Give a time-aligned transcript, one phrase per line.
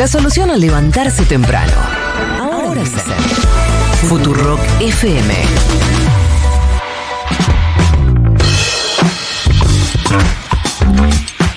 [0.00, 1.74] La solución al levantarse temprano.
[2.40, 2.96] Ahora sí.
[4.06, 5.34] Futurock FM.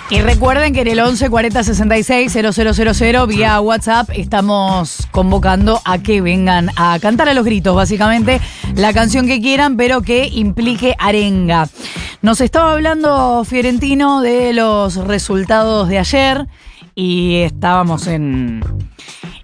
[0.09, 6.19] Y recuerden que en el 11 40 66 000 vía WhatsApp estamos convocando a que
[6.19, 8.41] vengan a cantar a los gritos, básicamente,
[8.75, 11.69] la canción que quieran, pero que implique arenga.
[12.21, 16.45] Nos estaba hablando Fiorentino de los resultados de ayer
[16.95, 18.63] y estábamos en,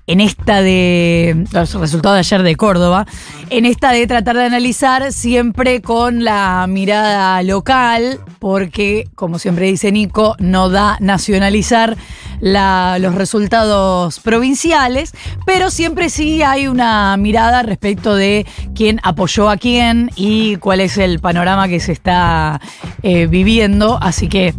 [0.09, 3.05] en esta de los resultados de ayer de Córdoba,
[3.51, 9.91] en esta de tratar de analizar siempre con la mirada local, porque como siempre dice
[9.91, 11.95] Nico, no da nacionalizar
[12.41, 15.13] los resultados provinciales,
[15.45, 20.97] pero siempre sí hay una mirada respecto de quién apoyó a quién y cuál es
[20.97, 22.61] el panorama que se está
[23.03, 24.55] eh, viviendo, así que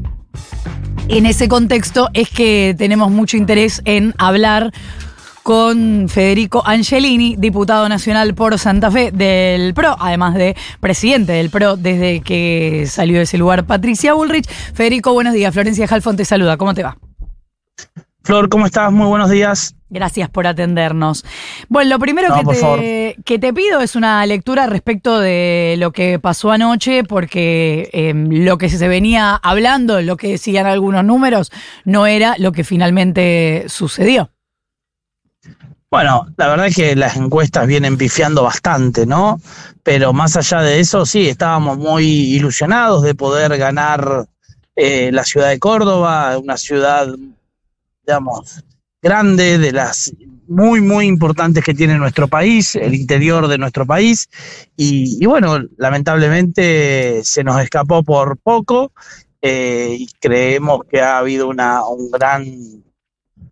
[1.11, 4.73] en ese contexto es que tenemos mucho interés en hablar
[5.43, 11.77] con Federico Angelini, diputado nacional por Santa Fe del PRO, además de presidente del PRO
[11.77, 14.49] desde que salió de ese lugar Patricia Bullrich.
[14.49, 15.53] Federico, buenos días.
[15.53, 16.57] Florencia Halfon te saluda.
[16.57, 16.97] ¿Cómo te va?
[18.23, 18.93] Flor, ¿cómo estás?
[18.93, 19.75] Muy buenos días.
[19.91, 21.25] Gracias por atendernos.
[21.69, 25.91] Bueno, lo primero No, que, te, que te pido es una lectura respecto de lo
[25.91, 31.51] que pasó anoche, porque eh, lo que se venía hablando, lo que decían algunos números,
[31.85, 34.31] no era lo que finalmente sucedió.
[35.91, 39.41] Bueno, la verdad es que las encuestas vienen pifiando bastante, ¿no?
[39.83, 44.29] Pero más allá de eso, sí, estábamos muy ilusionados de poder ganar
[44.77, 47.09] eh, la ciudad de Córdoba, una ciudad,
[48.07, 48.63] digamos,
[49.03, 50.13] grande, de las
[50.51, 54.29] muy, muy importantes que tiene nuestro país, el interior de nuestro país.
[54.77, 58.93] Y, y bueno, lamentablemente se nos escapó por poco
[59.41, 62.45] eh, y creemos que ha habido una, un gran,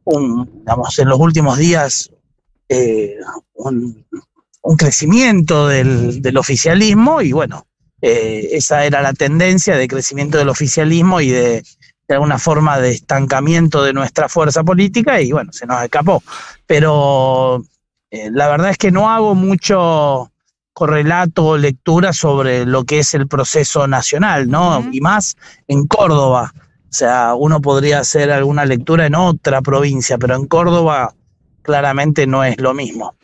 [0.05, 2.11] un, digamos, en los últimos días
[2.69, 3.15] eh,
[3.55, 4.05] un,
[4.63, 7.67] un crecimiento del, del oficialismo y bueno,
[8.03, 11.63] eh, esa era la tendencia de crecimiento del oficialismo y de,
[12.09, 16.23] de alguna forma de estancamiento de nuestra fuerza política y bueno, se nos escapó.
[16.67, 17.63] Pero
[18.11, 20.33] eh, la verdad es que no hago mucho
[20.73, 24.89] correlato o lectura sobre lo que es el proceso nacional, ¿no?
[24.93, 25.37] Y más
[25.67, 26.53] en Córdoba.
[26.55, 31.15] O sea, uno podría hacer alguna lectura en otra provincia, pero en Córdoba
[31.69, 33.15] claramente no es lo mismo.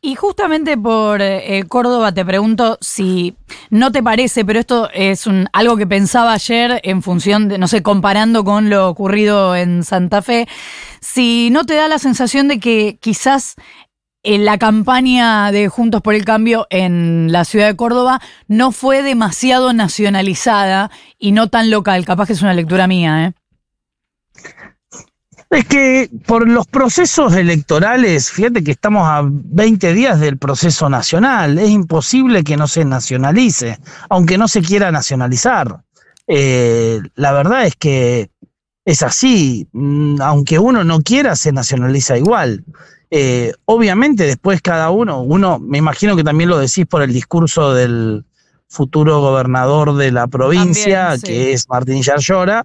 [0.00, 3.36] Y justamente por eh, Córdoba te pregunto si
[3.70, 7.68] no te parece, pero esto es un, algo que pensaba ayer en función de, no
[7.68, 10.48] sé, comparando con lo ocurrido en Santa Fe,
[11.00, 13.54] si no te da la sensación de que quizás
[14.24, 19.02] en la campaña de Juntos por el Cambio en la ciudad de Córdoba no fue
[19.02, 20.90] demasiado nacionalizada
[21.20, 22.04] y no tan local.
[22.04, 23.41] Capaz que es una lectura mía, ¿eh?
[25.52, 31.58] Es que por los procesos electorales, fíjate que estamos a 20 días del proceso nacional,
[31.58, 35.82] es imposible que no se nacionalice, aunque no se quiera nacionalizar.
[36.26, 38.30] Eh, la verdad es que
[38.86, 42.64] es así, mm, aunque uno no quiera, se nacionaliza igual.
[43.10, 47.74] Eh, obviamente después cada uno, uno, me imagino que también lo decís por el discurso
[47.74, 48.24] del
[48.68, 51.26] futuro gobernador de la provincia, También, sí.
[51.26, 52.64] que es Martín Yarlora,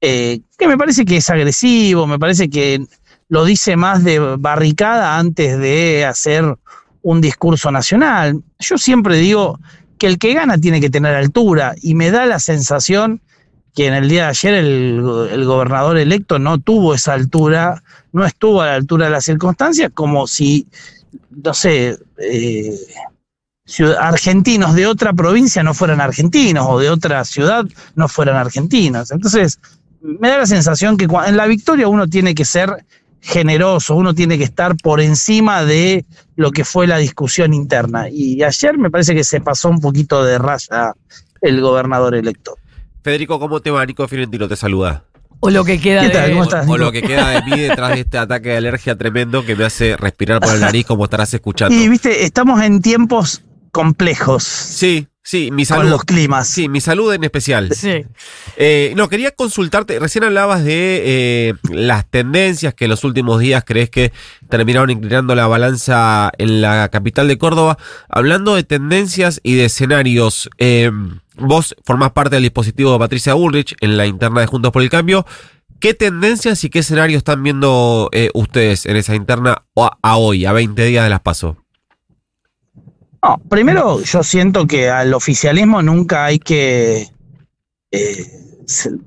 [0.00, 2.84] eh, que me parece que es agresivo, me parece que
[3.28, 6.56] lo dice más de barricada antes de hacer
[7.02, 8.42] un discurso nacional.
[8.58, 9.58] Yo siempre digo
[9.98, 13.20] que el que gana tiene que tener altura y me da la sensación
[13.74, 17.82] que en el día de ayer el, go- el gobernador electo no tuvo esa altura,
[18.12, 20.66] no estuvo a la altura de las circunstancias, como si,
[21.30, 22.78] no sé, eh,
[24.00, 27.64] argentinos de otra provincia no fueran argentinos o de otra ciudad
[27.94, 29.10] no fueran argentinos.
[29.10, 29.60] Entonces,
[30.00, 32.84] me da la sensación que en la victoria uno tiene que ser
[33.20, 36.04] generoso, uno tiene que estar por encima de
[36.36, 38.08] lo que fue la discusión interna.
[38.08, 40.92] Y ayer me parece que se pasó un poquito de raya
[41.40, 42.56] el gobernador electo.
[43.02, 43.84] Federico, ¿cómo te va?
[43.86, 45.04] Nico Fiorentino te saluda.
[45.40, 46.22] O lo que queda ¿Qué tal?
[46.26, 48.56] de- ¿Cómo O, estás, o lo que queda de mí detrás de este ataque de
[48.56, 51.74] alergia tremendo que me hace respirar por el nariz como estarás escuchando.
[51.76, 55.90] Y viste, estamos en tiempos complejos Sí, sí, mi con salud.
[55.90, 56.48] los climas.
[56.48, 57.70] Sí, mi salud en especial.
[57.74, 58.04] Sí.
[58.56, 61.02] Eh, no, quería consultarte, recién hablabas de
[61.50, 64.12] eh, las tendencias que en los últimos días crees que
[64.48, 67.78] terminaron inclinando la balanza en la capital de Córdoba.
[68.08, 70.90] Hablando de tendencias y de escenarios, eh,
[71.36, 74.90] vos formás parte del dispositivo de Patricia Bullrich en la interna de Juntos por el
[74.90, 75.26] Cambio.
[75.80, 80.44] ¿Qué tendencias y qué escenarios están viendo eh, ustedes en esa interna a, a hoy,
[80.44, 81.56] a 20 días de las PASO?
[83.22, 87.08] No, primero yo siento que al oficialismo nunca hay que
[87.90, 88.26] eh,
[88.66, 88.98] se-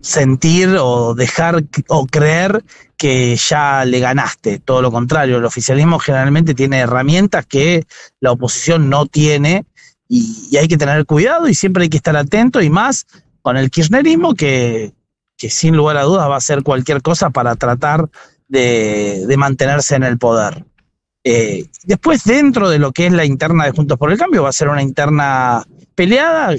[0.00, 2.64] sentir o dejar o creer
[2.96, 4.58] que ya le ganaste.
[4.58, 7.86] Todo lo contrario, el oficialismo generalmente tiene herramientas que
[8.20, 9.64] la oposición no tiene
[10.08, 13.06] y, hay que tener cuidado y siempre hay que estar atento y más
[13.42, 14.92] con el kirchnerismo que,
[15.36, 18.08] sin lugar a dudas va a hacer cualquier cosa para tratar
[18.48, 20.64] de, mantenerse en el poder.
[21.28, 24.50] Eh, después, dentro de lo que es la interna de Juntos por el Cambio, va
[24.50, 25.64] a ser una interna
[25.96, 26.54] peleada.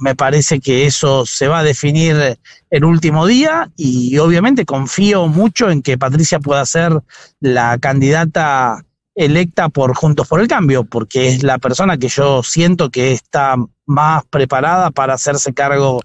[0.00, 2.36] Me parece que eso se va a definir
[2.68, 7.00] el último día y obviamente confío mucho en que Patricia pueda ser
[7.38, 8.84] la candidata
[9.14, 13.54] electa por Juntos por el Cambio, porque es la persona que yo siento que está
[13.86, 16.00] más preparada para hacerse cargo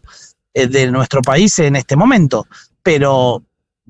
[0.53, 2.45] eh, de nuestro país en este momento.
[2.83, 3.41] Pero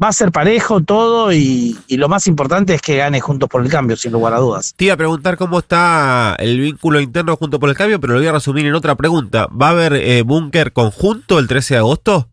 [0.02, 3.70] va a ser parejo todo y, lo más importante es que gane Juntos por el
[3.70, 4.74] Cambio, sin lugar a dudas.
[4.76, 8.20] Te iba a preguntar cómo está el vínculo interno Juntos por el Cambio, pero lo
[8.20, 9.48] voy a resumir en otra pregunta.
[9.48, 12.30] ¿Va a haber eh, búnker conjunto el 13 de agosto?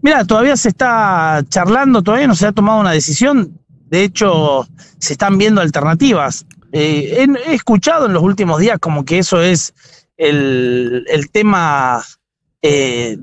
[0.00, 3.58] Mira, todavía se está charlando, todavía no se ha tomado una decisión.
[3.86, 4.66] De hecho,
[4.98, 6.46] se están viendo alternativas.
[6.70, 9.74] Eh, he, escuchado en los últimos días como que eso es
[10.16, 12.04] el, tema
[12.62, 13.18] eh,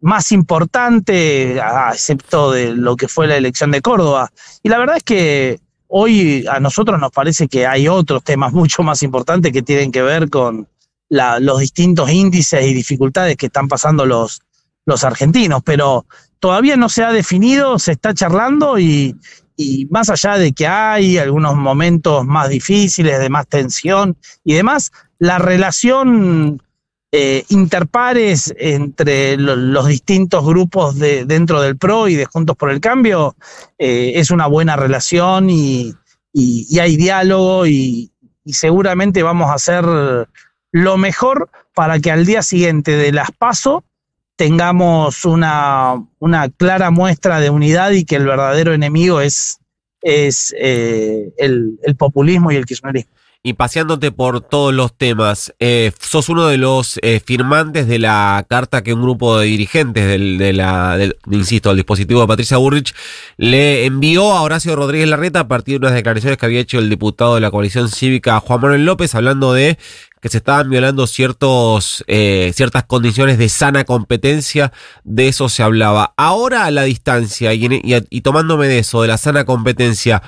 [0.00, 1.58] más importante,
[1.92, 4.30] excepto de lo que fue la elección de Córdoba.
[4.62, 8.82] Y la verdad es que hoy a nosotros nos parece que hay otros temas mucho
[8.82, 10.68] más importantes que tienen que ver con
[11.10, 14.42] los distintos índices y dificultades que están pasando los,
[14.84, 16.04] los argentinos, pero
[16.38, 19.16] todavía no se ha definido, se está charlando y,
[19.56, 24.92] y más allá de que hay algunos momentos más difíciles, de más tensión y demás,
[25.18, 26.62] la relación
[27.10, 32.80] eh, interpares entre los distintos grupos de, dentro del PRO y de Juntos por el
[32.80, 33.34] Cambio
[33.78, 35.94] eh, es una buena relación y,
[36.78, 38.12] hay diálogo y,
[38.44, 39.84] seguramente vamos a hacer
[40.72, 43.84] lo mejor para que al día siguiente de las PASO
[44.36, 46.04] tengamos una,
[46.58, 49.60] clara muestra de unidad y que el verdadero enemigo es,
[50.02, 55.92] es eh, el, el populismo y el kirchnerismo y paseándote por todos los temas, eh,
[56.00, 60.38] sos uno de los eh, firmantes de la carta que un grupo de dirigentes del,
[60.38, 60.98] de la,
[61.30, 62.94] insisto, del dispositivo de Patricia Burrich
[63.36, 66.90] le envió a Horacio Rodríguez Larreta a partir de unas declaraciones que había hecho el
[66.90, 69.78] diputado de la coalición cívica Juan Manuel López hablando de
[70.20, 74.72] que se estaban violando ciertos, eh, ciertas condiciones de sana competencia,
[75.04, 76.12] de eso se hablaba.
[76.16, 77.68] Ahora a la distancia y,
[78.10, 80.22] y tomándome de eso, de la sana competencia,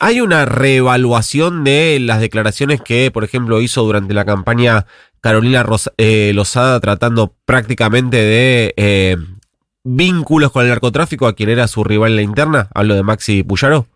[0.00, 4.86] hay una reevaluación de las declaraciones que, por ejemplo, hizo durante la campaña
[5.20, 5.64] Carolina
[5.98, 9.16] eh, Lozada tratando prácticamente de eh,
[9.84, 12.68] vínculos con el narcotráfico a quien era su rival en la interna.
[12.74, 13.86] Hablo de Maxi Puyaro.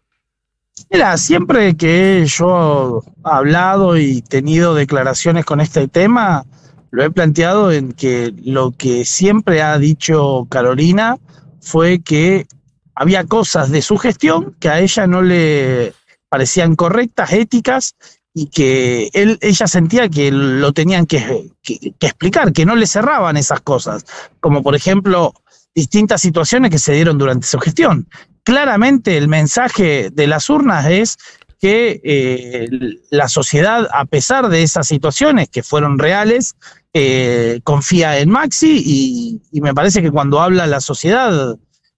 [0.90, 6.44] Mira, siempre que yo he hablado y tenido declaraciones con este tema,
[6.90, 11.16] lo he planteado en que lo que siempre ha dicho Carolina
[11.60, 12.46] fue que
[12.94, 15.94] había cosas de su gestión que a ella no le
[16.28, 17.94] parecían correctas, éticas,
[18.34, 21.52] y que él, ella sentía que lo tenían que,
[22.00, 24.04] explicar, que no le cerraban esas cosas,
[24.40, 25.32] como por ejemplo
[25.74, 28.08] distintas situaciones que se dieron durante su gestión.
[28.42, 31.16] Claramente el mensaje de las urnas es
[31.60, 32.68] que eh,
[33.10, 36.56] la sociedad, a pesar de esas situaciones que fueron reales,
[36.92, 41.56] eh, confía en Maxi y, y, me parece que cuando habla la sociedad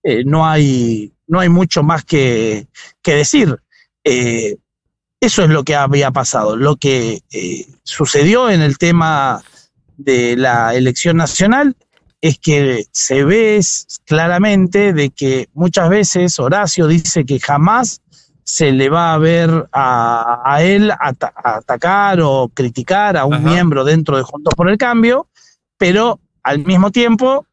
[0.09, 2.69] eh, no, hay, no hay mucho más que,
[3.03, 3.59] decir.
[4.05, 4.57] Eh,
[5.21, 6.55] eso es lo que había pasado.
[6.55, 9.43] Lo que eh, sucedió en el tema
[9.97, 11.75] de la elección nacional
[12.21, 13.61] es que se ve
[14.05, 18.01] claramente de que muchas veces Horacio dice que jamás
[18.45, 24.23] se le va a ver a, él atacar o criticar a un miembro dentro de
[24.23, 25.27] Juntos por el Cambio,
[25.77, 27.45] pero al mismo tiempo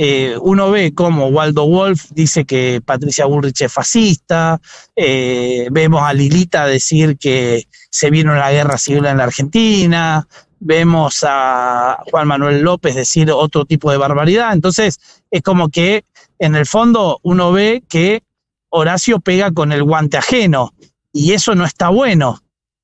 [0.00, 4.60] eh, uno ve como Waldo Wolf dice que Patricia Bullrich es fascista,
[4.94, 10.28] eh, vemos a Lilita decir que se vino una guerra civil en la Argentina,
[10.60, 15.00] vemos a Juan Manuel López decir otro tipo de barbaridad, entonces
[15.32, 16.04] es como que
[16.38, 18.22] en el fondo uno ve que
[18.68, 20.74] Horacio pega con el guante ajeno
[21.12, 22.40] y eso no está bueno.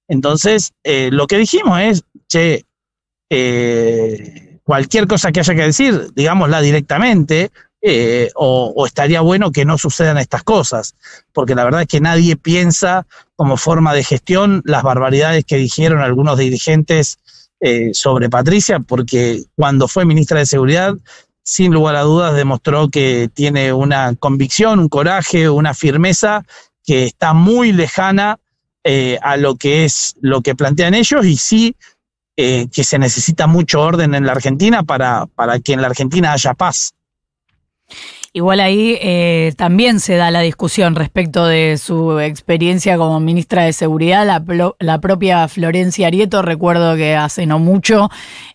[0.08, 2.64] Entonces, eh, lo que dijimos es, che,
[4.64, 7.50] cualquier cosa que haya que decir, digámosla directamente,
[7.86, 10.94] eh, o, estaría bueno que no sucedan estas cosas,
[11.34, 13.06] porque la verdad es que nadie piensa
[13.36, 17.18] como forma de gestión las barbaridades que dijeron algunos dirigentes
[17.60, 20.94] eh, sobre Patricia, porque cuando fue ministra de Seguridad,
[21.42, 26.42] sin lugar a dudas, demostró que tiene una convicción, un coraje, una firmeza
[26.82, 28.38] que está muy lejana
[28.82, 31.76] eh, a lo que es lo que plantean ellos y sí
[32.36, 36.32] eh, que se necesita mucho orden en la Argentina para, para que en la Argentina
[36.32, 36.94] haya paz.
[38.36, 43.72] Igual ahí eh, también se da la discusión respecto de su experiencia como ministra de
[43.72, 44.26] Seguridad.
[44.26, 44.42] La,
[44.80, 48.10] la propia Florencia Arieto, recuerdo que hace no mucho,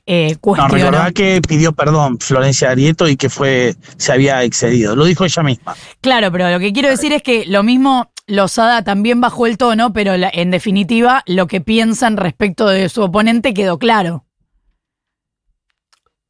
[0.05, 0.91] eh, cuestionó.
[0.91, 4.97] No, que pidió perdón Florencia Arieto y que fue se había excedido.
[4.97, 5.75] Lo dijo ella misma.
[6.01, 9.91] Claro, pero lo que quiero decir es que lo mismo Lozada también bajó el tono,
[9.91, 14.25] pero en definitiva lo que piensan respecto de su oponente quedó claro.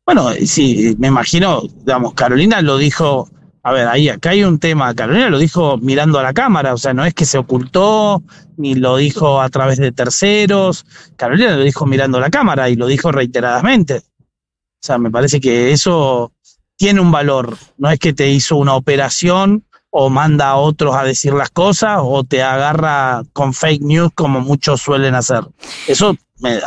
[0.06, 3.30] Bueno, sí, me imagino, digamos, Carolina lo dijo
[3.62, 4.94] a ver, ahí acá hay un tema.
[4.96, 8.24] Carolina lo dijo mirando a la cámara, o sea, no es que se ocultó
[8.58, 10.86] ni lo dijo a través de terceros.
[11.16, 13.98] Carolina lo dijo mirando a la cámara y lo dijo reiteradamente.
[13.98, 16.32] O sea, me parece que eso
[16.78, 17.58] tiene un valor.
[17.78, 22.00] No es que te hizo una operación o manda a otros a decir las cosas
[22.02, 25.44] o te agarra con fake news como muchos suelen hacer.
[25.88, 26.16] Eso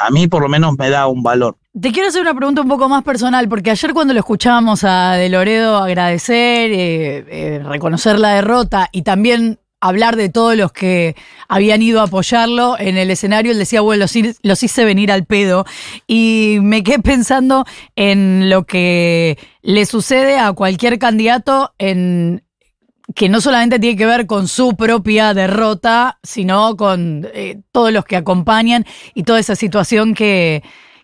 [0.00, 1.56] a mí por lo menos me da un valor.
[1.80, 5.12] Te quiero hacer una pregunta un poco más personal, porque ayer cuando lo escuchábamos a
[5.12, 11.16] De Loredo agradecer, eh, eh, reconocer la derrota y también hablar de todos los que
[11.48, 14.06] habían ido a apoyarlo en el escenario, él decía, bueno,
[14.42, 15.64] los, hice venir al pedo.
[16.06, 17.64] Y me quedé pensando
[17.96, 22.44] en lo que le sucede a cualquier candidato en
[23.14, 28.04] que no solamente tiene que ver con su propia derrota, sino con eh, todos los
[28.04, 30.62] que acompañan y toda esa situación que,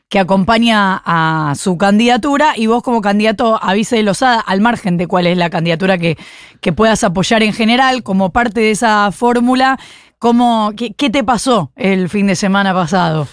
[0.09, 4.97] que acompaña a su candidatura y vos como candidato a vice de Lozada, al margen
[4.97, 6.17] de cuál es la candidatura que,
[6.61, 9.79] que puedas apoyar en general, como parte de esa fórmula,
[10.19, 13.29] ¿cómo, qué, ¿qué te pasó el fin de semana pasado?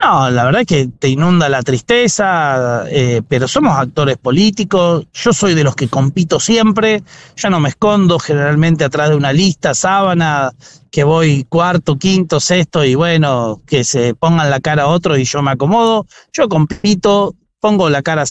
[0.00, 5.34] No, la verdad es que te inunda la tristeza, eh, pero somos actores políticos, yo
[5.34, 7.02] soy de los que compito siempre,
[7.36, 10.52] yo no me escondo generalmente atrás de una lista, sábana,
[10.90, 15.24] que voy cuarto, quinto, sexto y bueno, que se pongan la cara a otro y
[15.24, 18.24] yo me acomodo, yo compito, pongo la cara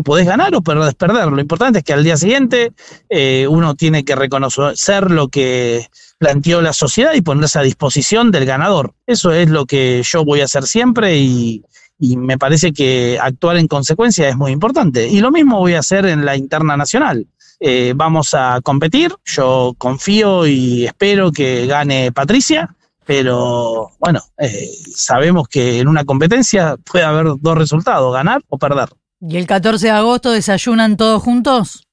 [0.00, 1.28] podés ganar o podés perder.
[1.28, 2.72] Lo importante es que al día siguiente
[3.10, 5.86] eh, uno tiene que reconocer lo que
[6.18, 8.94] planteó la sociedad y ponerse a disposición del ganador.
[9.06, 11.62] Eso es lo que yo voy a hacer siempre y,
[11.98, 15.06] me parece que actuar en consecuencia es muy importante.
[15.06, 17.28] Y lo mismo voy a hacer en la interna nacional.
[17.60, 22.74] Eh, vamos a competir, yo confío y espero que gane Patricia,
[23.06, 28.88] pero bueno, eh, sabemos que en una competencia puede haber dos resultados, ganar o perder.
[29.24, 31.86] ¿Y el 14 de agosto desayunan todos juntos?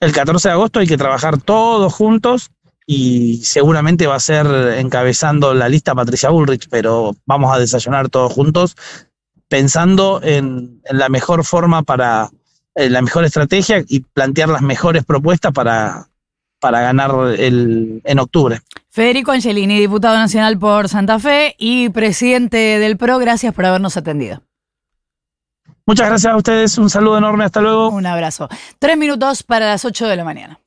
[0.00, 2.50] El 14 de agosto hay que trabajar todos juntos
[2.86, 4.46] y seguramente va a ser
[4.78, 8.74] encabezando la lista Patricia Bullrich, pero vamos a desayunar todos juntos
[9.48, 12.30] pensando en, la mejor forma para,
[12.74, 16.08] la mejor estrategia y plantear las mejores propuestas para,
[16.58, 18.62] para ganar el, en octubre.
[18.88, 24.42] Federico Angelini, diputado nacional por Santa Fe y presidente del PRO, gracias por habernos atendido.
[25.86, 27.90] Muchas gracias a ustedes, un saludo enorme, hasta luego.
[27.90, 28.48] Un abrazo.
[28.78, 30.58] Tres minutos para las ocho de la mañana.